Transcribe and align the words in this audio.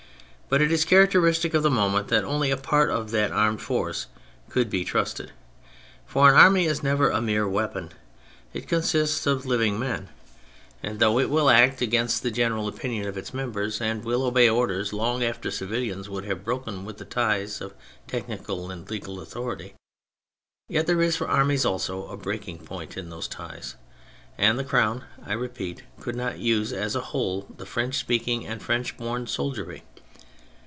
But 0.53 0.61
it 0.61 0.69
is 0.69 0.83
characteristic 0.83 1.53
of 1.53 1.63
the 1.63 1.71
moment 1.71 2.09
that 2.09 2.25
only 2.25 2.51
a 2.51 2.57
part 2.57 2.89
of 2.89 3.11
that 3.11 3.31
armed 3.31 3.61
force 3.61 4.07
could 4.49 4.69
be 4.69 4.83
trusted. 4.83 5.31
For 6.05 6.27
an 6.27 6.35
army 6.35 6.65
is 6.65 6.83
never 6.83 7.09
a 7.09 7.21
mere 7.21 7.47
weapon: 7.47 7.93
it 8.51 8.67
consists 8.67 9.25
of 9.25 9.45
living 9.45 9.79
men; 9.79 10.09
and 10.83 10.99
though 10.99 11.17
it 11.19 11.29
will 11.29 11.45
94 11.45 11.45
THE 11.45 11.51
FRENCH 11.53 11.71
REVOLUTION 11.71 11.71
act 11.71 11.81
against 12.11 12.23
the 12.23 12.31
general 12.31 12.67
opinion 12.67 13.07
of 13.07 13.17
its 13.17 13.33
members 13.33 13.79
and 13.79 14.03
will 14.03 14.23
obey 14.23 14.49
orders 14.49 14.91
long 14.91 15.23
after 15.23 15.51
civilians 15.51 16.09
would 16.09 16.25
have 16.25 16.43
broken 16.43 16.83
with 16.83 16.97
the 16.97 17.05
ties 17.05 17.61
of 17.61 17.73
technical 18.09 18.69
and 18.69 18.89
legal 18.91 19.21
authority, 19.21 19.75
yet 20.67 20.85
there 20.85 21.01
is 21.01 21.15
for 21.15 21.29
armies 21.29 21.63
also 21.63 22.09
a 22.09 22.17
breaking 22.17 22.57
point 22.59 22.97
in 22.97 23.09
those 23.09 23.29
ties, 23.29 23.75
and 24.37 24.59
the 24.59 24.65
Crown, 24.65 25.05
I 25.25 25.31
repeat, 25.31 25.83
could 26.01 26.17
not 26.17 26.39
use 26.39 26.73
as 26.73 26.93
a 26.93 26.99
whole 27.15 27.47
the 27.57 27.65
French 27.65 27.95
speaking 27.95 28.45
and 28.45 28.61
French 28.61 28.97
born 28.97 29.27
soldiery. 29.27 29.83